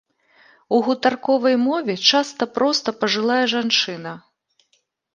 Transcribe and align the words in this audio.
У 0.77 0.79
гутарковай 0.87 1.55
мове 1.67 1.95
часта 2.13 2.43
проста 2.57 2.87
пажылая 3.05 3.41
жанчына. 3.57 4.19